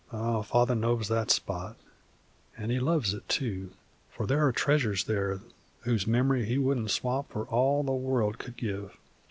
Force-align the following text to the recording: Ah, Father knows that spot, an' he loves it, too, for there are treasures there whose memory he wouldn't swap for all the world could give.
Ah, 0.11 0.41
Father 0.41 0.73
knows 0.73 1.09
that 1.09 1.29
spot, 1.29 1.77
an' 2.57 2.71
he 2.71 2.79
loves 2.79 3.13
it, 3.13 3.29
too, 3.29 3.69
for 4.09 4.25
there 4.25 4.43
are 4.47 4.51
treasures 4.51 5.03
there 5.03 5.41
whose 5.81 6.07
memory 6.07 6.43
he 6.43 6.57
wouldn't 6.57 6.89
swap 6.89 7.29
for 7.29 7.45
all 7.45 7.83
the 7.83 7.91
world 7.91 8.39
could 8.39 8.57
give. 8.57 8.97